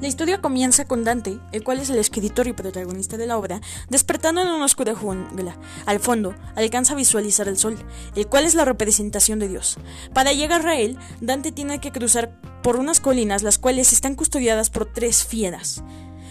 La 0.00 0.08
historia 0.08 0.40
comienza 0.40 0.86
con 0.86 1.04
Dante, 1.04 1.38
el 1.52 1.62
cual 1.62 1.78
es 1.78 1.90
el 1.90 1.98
escritor 1.98 2.46
y 2.46 2.54
protagonista 2.54 3.18
de 3.18 3.26
la 3.26 3.36
obra, 3.36 3.60
despertando 3.90 4.40
en 4.40 4.48
una 4.48 4.64
oscura 4.64 4.94
jungla. 4.94 5.58
Al 5.84 6.00
fondo, 6.00 6.34
alcanza 6.56 6.94
a 6.94 6.96
visualizar 6.96 7.48
el 7.48 7.58
sol, 7.58 7.76
el 8.16 8.26
cual 8.26 8.44
es 8.44 8.54
la 8.54 8.64
representación 8.64 9.38
de 9.38 9.48
Dios. 9.48 9.76
Para 10.14 10.32
llegar 10.32 10.66
a 10.66 10.78
él, 10.78 10.96
Dante 11.20 11.52
tiene 11.52 11.80
que 11.80 11.92
cruzar 11.92 12.40
por 12.62 12.76
unas 12.76 12.98
colinas 12.98 13.42
las 13.42 13.58
cuales 13.58 13.92
están 13.92 14.14
custodiadas 14.14 14.70
por 14.70 14.86
tres 14.86 15.24
fieras. 15.24 15.84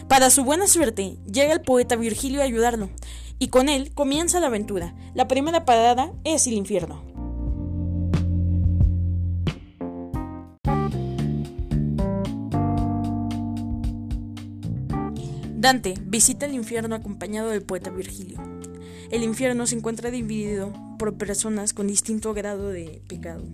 Para 0.08 0.30
su 0.30 0.42
buena 0.42 0.66
suerte, 0.66 1.18
llega 1.30 1.52
el 1.52 1.60
poeta 1.60 1.94
Virgilio 1.94 2.40
a 2.40 2.44
ayudarlo, 2.44 2.90
y 3.38 3.48
con 3.48 3.68
él 3.68 3.94
comienza 3.94 4.40
la 4.40 4.48
aventura. 4.48 4.94
La 5.14 5.28
primera 5.28 5.64
parada 5.64 6.12
es 6.24 6.48
el 6.48 6.54
infierno. 6.54 7.09
Dante 15.60 15.92
visita 16.06 16.46
el 16.46 16.54
infierno 16.54 16.94
acompañado 16.94 17.50
del 17.50 17.60
poeta 17.60 17.90
Virgilio. 17.90 18.38
El 19.10 19.22
infierno 19.22 19.66
se 19.66 19.76
encuentra 19.76 20.10
dividido 20.10 20.72
por 20.98 21.18
personas 21.18 21.74
con 21.74 21.86
distinto 21.86 22.32
grado 22.32 22.70
de 22.70 23.02
pecado. 23.06 23.44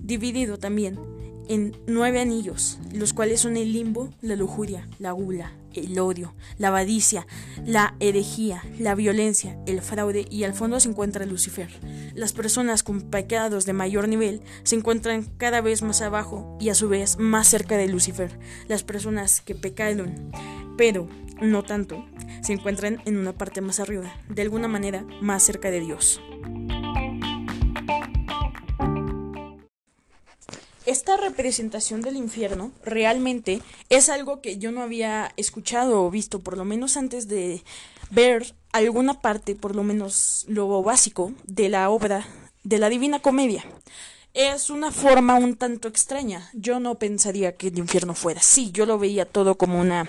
Dividido 0.00 0.58
también 0.58 0.98
en 1.46 1.76
nueve 1.86 2.22
anillos, 2.22 2.78
los 2.94 3.12
cuales 3.12 3.40
son 3.40 3.58
el 3.58 3.74
limbo, 3.74 4.14
la 4.22 4.36
lujuria, 4.36 4.88
la 4.98 5.12
gula, 5.12 5.52
el 5.74 5.98
odio, 5.98 6.34
la 6.56 6.68
avaricia, 6.68 7.26
la 7.64 7.94
herejía, 8.00 8.62
la 8.78 8.94
violencia, 8.94 9.58
el 9.66 9.82
fraude 9.82 10.26
y 10.30 10.44
al 10.44 10.54
fondo 10.54 10.80
se 10.80 10.88
encuentra 10.88 11.26
Lucifer. 11.26 11.68
Las 12.14 12.32
personas 12.32 12.82
con 12.82 13.02
pecados 13.02 13.66
de 13.66 13.72
mayor 13.74 14.08
nivel 14.08 14.40
se 14.62 14.76
encuentran 14.76 15.24
cada 15.36 15.60
vez 15.60 15.82
más 15.82 16.00
abajo 16.00 16.56
y 16.60 16.70
a 16.70 16.74
su 16.74 16.88
vez 16.88 17.18
más 17.18 17.48
cerca 17.48 17.76
de 17.76 17.88
Lucifer. 17.88 18.38
Las 18.66 18.82
personas 18.82 19.40
que 19.40 19.54
pecaron 19.54 20.30
pero 20.78 21.08
no 21.40 21.64
tanto, 21.64 22.06
se 22.40 22.54
encuentran 22.54 23.02
en 23.04 23.18
una 23.18 23.32
parte 23.32 23.60
más 23.60 23.80
arriba, 23.80 24.14
de 24.28 24.42
alguna 24.42 24.68
manera 24.68 25.04
más 25.20 25.42
cerca 25.42 25.70
de 25.70 25.80
Dios. 25.80 26.22
Esta 30.86 31.18
representación 31.18 32.00
del 32.00 32.16
infierno 32.16 32.70
realmente 32.82 33.60
es 33.90 34.08
algo 34.08 34.40
que 34.40 34.56
yo 34.56 34.72
no 34.72 34.80
había 34.80 35.32
escuchado 35.36 36.02
o 36.02 36.10
visto, 36.10 36.38
por 36.38 36.56
lo 36.56 36.64
menos 36.64 36.96
antes 36.96 37.28
de 37.28 37.62
ver 38.10 38.54
alguna 38.72 39.20
parte, 39.20 39.54
por 39.54 39.76
lo 39.76 39.82
menos 39.82 40.46
lo 40.48 40.82
básico, 40.82 41.32
de 41.44 41.68
la 41.68 41.90
obra 41.90 42.26
de 42.62 42.78
la 42.78 42.88
Divina 42.88 43.18
Comedia. 43.20 43.64
Es 44.32 44.70
una 44.70 44.92
forma 44.92 45.34
un 45.34 45.56
tanto 45.56 45.88
extraña. 45.88 46.48
Yo 46.54 46.80
no 46.80 46.94
pensaría 46.94 47.56
que 47.56 47.68
el 47.68 47.78
infierno 47.78 48.14
fuera 48.14 48.40
así. 48.40 48.70
Yo 48.70 48.86
lo 48.86 48.98
veía 48.98 49.26
todo 49.26 49.56
como 49.56 49.80
una 49.80 50.06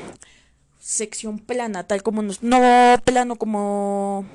sección 0.90 1.38
plana, 1.38 1.84
tal 1.84 2.02
como 2.02 2.24
nos, 2.24 2.42
no 2.42 2.98
plano 3.04 3.36
como 3.36 4.26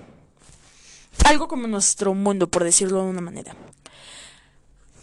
algo 1.25 1.49
como 1.49 1.67
nuestro 1.67 2.15
mundo, 2.15 2.49
por 2.49 2.63
decirlo 2.63 3.03
de 3.03 3.11
una 3.11 3.21
manera. 3.21 3.57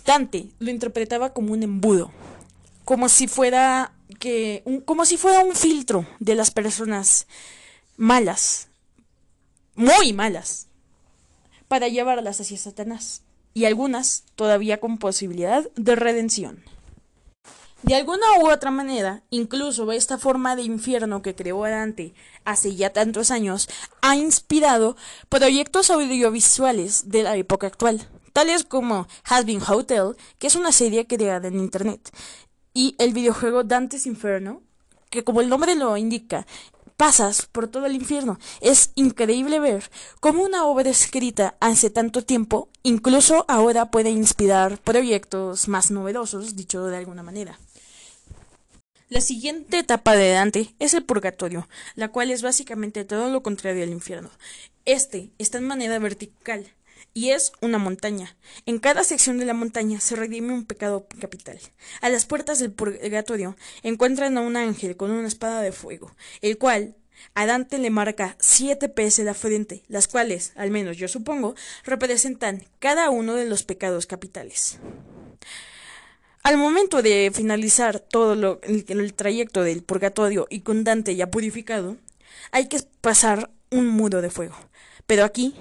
Dante 0.06 0.48
lo 0.60 0.70
interpretaba 0.72 1.34
como 1.34 1.52
un 1.52 1.62
embudo, 1.62 2.10
como 2.86 3.10
si 3.10 3.28
fuera 3.28 3.92
que 4.18 4.62
un, 4.64 4.80
como 4.80 5.04
si 5.04 5.18
fuera 5.18 5.44
un 5.44 5.54
filtro 5.54 6.08
de 6.20 6.36
las 6.36 6.52
personas 6.52 7.28
malas, 7.98 8.70
muy 9.76 10.14
malas, 10.14 10.68
para 11.68 11.90
llevarlas 11.90 12.40
hacia 12.40 12.58
Satanás 12.58 13.24
y 13.54 13.66
algunas 13.66 14.24
todavía 14.36 14.80
con 14.80 14.98
posibilidad 14.98 15.70
de 15.76 15.96
redención. 15.98 16.64
De 17.84 17.96
alguna 17.96 18.26
u 18.40 18.50
otra 18.50 18.70
manera, 18.70 19.24
incluso 19.32 19.92
esta 19.92 20.20
forma 20.20 20.56
de 20.56 20.62
infierno 20.62 21.24
que 21.24 21.34
creó 21.34 21.64
Dante 21.64 22.14
hace 22.46 22.76
ya 22.76 22.94
tantos 22.94 23.32
años 23.32 23.68
ha 24.02 24.16
inspirado 24.16 24.96
proyectos 25.30 25.90
audiovisuales 25.90 27.10
de 27.10 27.24
la 27.24 27.36
época 27.38 27.68
actual, 27.68 28.08
tales 28.34 28.64
como 28.64 29.08
Has 29.24 29.46
Been 29.46 29.62
Hotel, 29.68 30.16
que 30.38 30.48
es 30.48 30.56
una 30.56 30.72
serie 30.72 31.08
creada 31.08 31.48
en 31.48 31.60
Internet, 31.60 32.16
y 32.74 32.96
el 33.00 33.14
videojuego 33.14 33.64
Dante's 33.64 34.06
Inferno, 34.06 34.62
que 35.10 35.24
como 35.24 35.42
el 35.42 35.50
nombre 35.50 35.74
lo 35.76 35.98
indica, 35.98 36.46
pasas 36.98 37.48
por 37.48 37.68
todo 37.68 37.88
el 37.88 37.96
infierno. 37.96 38.38
Es 38.62 38.92
increíble 38.94 39.60
ver 39.60 39.90
cómo 40.20 40.44
una 40.44 40.66
obra 40.66 40.92
escrita 40.92 41.56
hace 41.60 41.90
tanto 41.90 42.22
tiempo, 42.22 42.70
incluso 42.84 43.44
ahora 43.48 43.90
puede 43.90 44.12
inspirar 44.12 44.78
proyectos 44.78 45.68
más 45.68 45.90
novedosos, 45.90 46.56
dicho 46.56 46.86
de 46.86 46.98
alguna 46.98 47.24
manera. 47.24 47.58
La 49.12 49.20
siguiente 49.20 49.78
etapa 49.78 50.16
de 50.16 50.30
Dante 50.30 50.74
es 50.80 50.94
el 50.94 51.04
purgatorio, 51.04 51.68
la 51.96 52.08
cual 52.08 52.32
es 52.32 52.42
básicamente 52.42 53.04
todo 53.04 53.30
lo 53.30 53.44
contrario 53.44 53.84
al 53.84 53.90
infierno. 53.90 54.30
Este 54.86 55.32
está 55.38 55.58
en 55.58 55.68
manera 55.68 56.00
vertical 56.00 56.66
y 57.14 57.32
es 57.32 57.52
una 57.60 57.78
montaña. 57.78 58.38
En 58.66 58.80
cada 58.80 59.04
sección 59.04 59.38
de 59.38 59.44
la 59.44 59.54
montaña 59.54 60.00
se 60.00 60.16
redime 60.16 60.54
un 60.54 60.64
pecado 60.64 61.08
capital. 61.20 61.60
A 62.00 62.08
las 62.08 62.26
puertas 62.26 62.60
del 62.60 62.72
purgatorio 62.72 63.58
encuentran 63.84 64.38
a 64.38 64.42
un 64.42 64.56
ángel 64.56 64.96
con 64.96 65.12
una 65.12 65.28
espada 65.28 65.62
de 65.62 65.74
fuego, 65.74 66.16
el 66.40 66.58
cual 66.58 66.96
a 67.34 67.46
Dante 67.46 67.80
le 67.80 67.90
marca 67.90 68.38
siete 68.40 68.88
P's 68.88 69.20
en 69.20 69.26
la 69.26 69.34
frente, 69.34 69.84
las 69.90 70.08
cuales, 70.08 70.54
al 70.56 70.72
menos 70.72 70.96
yo 70.96 71.10
supongo, 71.10 71.56
representan 71.84 72.64
cada 72.80 73.10
uno 73.10 73.36
de 73.36 73.44
los 73.44 73.64
pecados 73.64 74.06
capitales. 74.06 74.80
Al 76.44 76.58
momento 76.58 77.04
de 77.04 77.32
finalizar 77.34 78.00
todo 78.00 78.36
lo, 78.36 78.60
el, 78.64 79.14
trayecto 79.14 79.62
del 79.62 79.84
purgatorio 79.84 80.48
y 80.50 80.62
con 80.62 80.84
Dante 80.84 81.16
ya 81.16 81.30
purificado, 81.30 81.98
hay 82.52 82.68
que 82.68 82.82
pasar 83.02 83.52
un 83.70 83.88
muro 83.88 84.22
de 84.22 84.32
fuego. 84.32 84.56
Pero 85.06 85.24
aquí, 85.24 85.54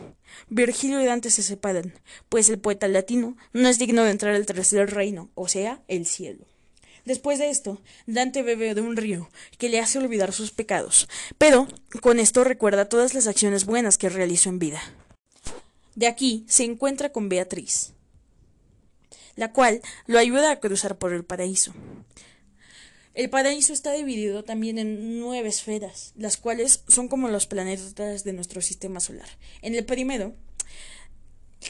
Virgilio 0.49 1.01
y 1.01 1.05
Dante 1.05 1.31
se 1.31 1.43
separan, 1.43 1.93
pues 2.31 2.49
el 2.49 2.59
poeta 2.59 2.89
latino 2.89 3.37
no 3.53 3.69
es 3.69 3.79
digno 3.79 4.05
de 4.05 4.11
entrar 4.11 4.35
al 4.35 4.47
tercer 4.47 4.91
reino, 4.95 5.29
o 5.35 5.49
sea, 5.49 5.83
el 5.87 6.07
cielo. 6.07 6.47
Después 7.05 7.39
de 7.39 7.51
esto, 7.51 7.81
Dante 8.07 8.43
bebe 8.43 8.75
de 8.75 8.81
un 8.81 8.97
río 8.97 9.29
que 9.59 9.69
le 9.69 9.81
hace 9.81 9.99
olvidar 9.99 10.33
sus 10.33 10.51
pecados, 10.51 11.09
pero 11.37 11.69
con 12.01 12.19
esto 12.19 12.43
recuerda 12.43 12.89
todas 12.89 13.15
las 13.15 13.27
acciones 13.27 13.67
buenas 13.67 13.99
que 13.99 14.09
realizó 14.09 14.49
en 14.49 14.59
vida. 14.59 14.81
De 15.95 16.07
aquí 16.07 16.45
se 16.49 16.65
encuentra 16.65 17.11
con 17.11 17.29
Beatriz, 17.29 17.93
la 19.41 19.53
cual 19.53 19.81
lo 20.07 20.19
ayuda 20.19 20.53
a 20.53 20.61
cruzar 20.61 20.99
por 20.99 21.15
el 21.15 21.25
paraíso. 21.25 21.73
El 23.15 23.31
paraíso 23.31 23.73
está 23.73 23.91
dividido 23.95 24.45
también 24.45 24.77
en 24.79 25.19
nueve 25.19 25.49
esferas, 25.49 26.13
las 26.15 26.37
cuales 26.37 26.85
son 26.89 27.09
como 27.09 27.27
los 27.29 27.47
planetas 27.47 28.23
de 28.23 28.33
nuestro 28.35 28.61
sistema 28.61 29.01
solar. 29.01 29.29
En 29.63 29.75
el 29.75 29.87
primero, 29.87 30.35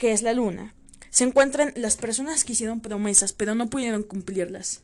que 0.00 0.10
es 0.10 0.22
la 0.22 0.32
luna, 0.32 0.74
se 1.10 1.22
encuentran 1.22 1.72
las 1.76 1.96
personas 1.96 2.42
que 2.42 2.54
hicieron 2.54 2.80
promesas 2.80 3.32
pero 3.32 3.54
no 3.54 3.70
pudieron 3.70 4.02
cumplirlas. 4.02 4.80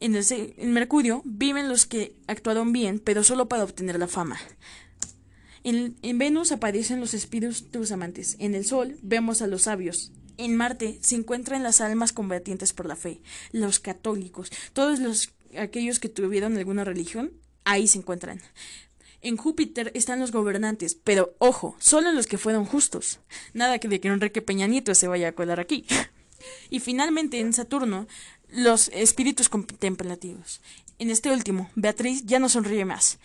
En, 0.00 0.16
el, 0.16 0.54
Mercurio 0.68 1.20
viven 1.26 1.68
los 1.68 1.84
que 1.84 2.16
actuaron 2.28 2.72
bien 2.72 2.98
pero 2.98 3.24
solo 3.24 3.46
para 3.46 3.64
obtener 3.64 3.98
la 3.98 4.08
fama. 4.08 4.40
En, 5.64 5.96
en 6.00 6.16
Venus 6.16 6.50
aparecen 6.50 6.98
los 6.98 7.12
espíritus 7.12 7.92
amantes. 7.92 8.36
En 8.38 8.54
el 8.54 8.64
Sol 8.64 8.96
vemos 9.02 9.42
a 9.42 9.46
los 9.46 9.62
sabios. 9.62 10.12
En 10.40 10.56
Marte 10.56 10.98
se 11.02 11.16
encuentran 11.16 11.62
las 11.62 11.82
almas 11.82 12.14
combatientes 12.14 12.72
por 12.72 12.86
la 12.86 12.96
fe, 12.96 13.20
los 13.52 13.78
católicos, 13.78 14.50
todos 14.72 14.98
los 14.98 15.34
aquellos 15.58 16.00
que 16.00 16.08
tuvieron 16.08 16.56
alguna 16.56 16.82
religión, 16.82 17.30
ahí 17.64 17.86
se 17.86 17.98
encuentran. 17.98 18.40
En 19.20 19.36
Júpiter 19.36 19.92
están 19.94 20.18
los 20.18 20.32
gobernantes, 20.32 20.94
pero 20.94 21.34
ojo, 21.36 21.76
solo 21.78 22.10
los 22.12 22.26
que 22.26 22.38
fueron 22.38 22.64
justos. 22.64 23.20
Nada 23.52 23.78
que 23.78 23.88
de 23.88 24.00
que 24.00 24.08
Enrique 24.08 24.40
Peña 24.40 24.66
Nieto 24.66 24.94
se 24.94 25.08
vaya 25.08 25.28
a 25.28 25.32
colar 25.32 25.60
aquí. 25.60 25.84
y 26.70 26.80
finalmente 26.80 27.38
en 27.38 27.52
Saturno, 27.52 28.06
los 28.48 28.88
espíritus 28.94 29.50
contemplativos. 29.50 30.62
En 30.98 31.10
este 31.10 31.30
último, 31.30 31.70
Beatriz 31.74 32.24
ya 32.24 32.38
no 32.38 32.48
sonríe 32.48 32.86
más, 32.86 33.18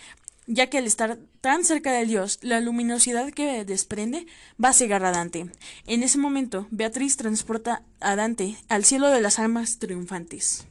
ya 0.48 0.68
que 0.68 0.78
al 0.78 0.86
estar 0.86 1.18
tan 1.42 1.64
cerca 1.64 1.92
de 1.92 2.06
Dios, 2.06 2.40
la 2.42 2.62
luminosidad 2.62 3.32
que 3.32 3.66
desprende 3.66 4.26
va 4.64 4.70
a 4.70 4.74
cegar 4.74 5.04
a 5.06 5.12
Dante. 5.12 5.50
En 5.88 6.04
ese 6.04 6.18
momento, 6.18 6.68
Beatriz 6.72 7.18
transporta 7.18 7.84
a 8.00 8.16
Dante 8.16 8.58
al 8.68 8.86
cielo 8.86 9.10
de 9.10 9.22
las 9.22 9.40
almas 9.40 9.80
triunfantes. 9.80 10.66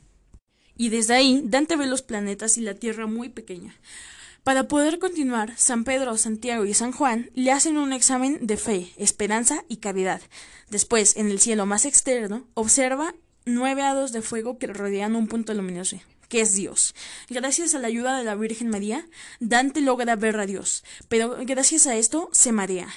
Y 0.76 0.88
desde 0.88 1.14
ahí, 1.14 1.42
Dante 1.44 1.76
ve 1.76 1.86
los 1.86 2.02
planetas 2.02 2.58
y 2.58 2.60
la 2.60 2.74
Tierra 2.74 3.06
muy 3.06 3.28
pequeña. 3.28 3.74
Para 4.42 4.68
poder 4.68 4.98
continuar, 4.98 5.54
San 5.56 5.84
Pedro, 5.84 6.18
Santiago 6.18 6.66
y 6.66 6.74
San 6.74 6.92
Juan 6.92 7.30
le 7.34 7.50
hacen 7.50 7.78
un 7.78 7.92
examen 7.92 8.46
de 8.46 8.56
fe, 8.56 8.92
esperanza 8.98 9.64
y 9.68 9.78
caridad. 9.78 10.20
Después, 10.68 11.16
en 11.16 11.30
el 11.30 11.40
cielo 11.40 11.64
más 11.64 11.86
externo, 11.86 12.46
observa 12.52 13.14
nueve 13.46 13.82
hados 13.82 14.12
de 14.12 14.20
fuego 14.20 14.58
que 14.58 14.66
rodean 14.66 15.16
un 15.16 15.28
punto 15.28 15.54
luminoso 15.54 15.98
que 16.34 16.40
es 16.40 16.56
Dios. 16.56 16.96
Gracias 17.30 17.76
a 17.76 17.78
la 17.78 17.86
ayuda 17.86 18.18
de 18.18 18.24
la 18.24 18.34
Virgen 18.34 18.68
María, 18.68 19.06
Dante 19.38 19.80
logra 19.80 20.16
ver 20.16 20.36
a 20.40 20.46
Dios, 20.46 20.82
pero 21.06 21.36
gracias 21.46 21.86
a 21.86 21.94
esto 21.94 22.28
se 22.32 22.50
marea. 22.50 22.88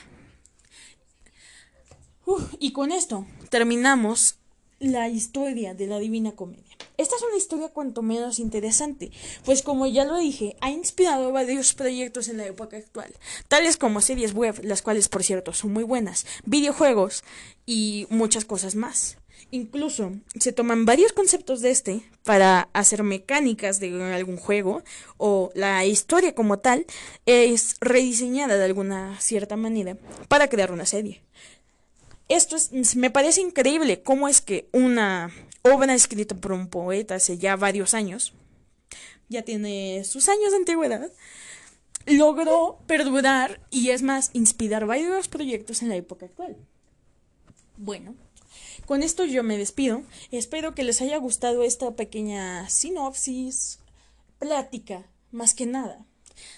y 2.60 2.72
con 2.72 2.92
esto 2.92 3.28
terminamos 3.51 4.39
la 4.80 5.07
historia 5.07 5.75
de 5.75 5.86
la 5.86 6.00
Divina 6.00 6.31
Comedia. 6.31 6.75
Esta 6.98 7.16
es 7.16 7.22
una 7.22 7.38
historia 7.38 7.69
cuanto 7.69 8.01
menos 8.01 8.39
interesante, 8.39 9.12
pues 9.45 9.62
como 9.62 9.86
ya 9.86 10.04
lo 10.04 10.18
dije, 10.18 10.56
ha 10.60 10.72
inspirado 10.72 11.31
varios 11.31 11.75
proyectos 11.75 12.30
en 12.30 12.38
la 12.38 12.48
época 12.48 12.78
actual, 12.78 13.13
tales 13.48 13.78
como 13.78 14.01
series 14.01 14.34
web, 14.34 14.60
las 14.63 14.81
cuales 14.81 15.10
por 15.10 15.24
cierto 15.24 15.54
son 15.54 15.74
muy 15.74 15.84
buenas, 15.84 16.25
videojuegos 16.44 17.24
y 17.68 18.07
muchas 18.10 18.45
cosas 18.45 18.74
más. 18.74 19.18
Incluso 19.50 20.12
se 20.39 20.51
toman 20.51 20.86
varios 20.86 21.13
conceptos 21.13 21.62
de 21.62 21.72
este 21.72 22.01
para 22.24 22.69
hacer 22.74 23.04
mecánicas 23.04 23.80
de 23.80 24.13
algún 24.13 24.38
juego 24.38 24.84
o 25.18 25.51
la 25.56 25.86
historia 25.86 26.36
como 26.36 26.60
tal 26.60 26.86
es 27.25 27.78
rediseñada 27.80 28.57
de 28.57 28.66
alguna 28.66 29.19
cierta 29.22 29.56
manera 29.56 29.98
para 30.28 30.50
crear 30.50 30.72
una 30.72 30.86
serie. 30.86 31.22
Esto 32.28 32.57
es, 32.57 32.95
me 32.98 33.10
parece 33.10 33.39
increíble 33.39 34.01
cómo 34.01 34.28
es 34.28 34.42
que 34.42 34.68
una 34.74 35.31
obra 35.62 35.94
escrita 35.94 36.36
por 36.36 36.51
un 36.51 36.68
poeta 36.68 37.16
hace 37.16 37.38
ya 37.38 37.56
varios 37.56 37.94
años, 37.94 38.34
ya 39.30 39.44
tiene 39.44 40.04
sus 40.04 40.28
años 40.28 40.51
de 40.51 40.57
antigüedad, 40.57 41.10
logró 42.06 42.80
perdurar 42.86 43.62
y 43.69 43.92
es 43.92 44.01
más, 44.01 44.31
inspirar 44.34 44.86
varios 44.86 45.30
proyectos 45.30 45.81
en 45.81 45.89
la 45.89 45.95
época 45.95 46.25
actual. 46.25 46.57
Bueno, 47.78 48.16
con 48.86 49.04
esto 49.04 49.25
yo 49.25 49.44
me 49.44 49.57
despido. 49.57 50.04
Espero 50.31 50.75
que 50.75 50.83
les 50.83 51.01
haya 51.01 51.18
gustado 51.18 51.63
esta 51.63 51.95
pequeña 51.95 52.69
sinopsis, 52.69 53.80
plática, 54.39 55.06
más 55.31 55.54
que 55.54 55.65
nada, 55.65 56.06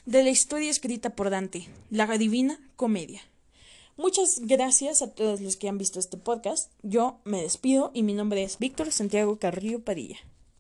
de 0.06 0.24
la 0.24 0.30
historia 0.30 0.70
escrita 0.70 1.12
por 1.12 1.30
Dante, 1.30 1.68
la 1.90 2.06
Divina 2.18 2.60
Comedia. 2.76 3.22
Muchas 3.98 4.40
gracias 4.40 5.02
a 5.02 5.12
todos 5.12 5.42
los 5.42 5.58
que 5.58 5.68
han 5.68 5.78
visto 5.78 6.00
este 6.00 6.18
podcast. 6.18 6.72
Yo 6.84 7.20
me 7.26 7.42
despido 7.42 7.92
y 7.94 8.04
mi 8.04 8.14
nombre 8.14 8.44
es 8.44 8.58
Víctor 8.58 8.92
Santiago 8.92 9.40
Carrillo 9.40 9.84
Padilla. 9.84 10.18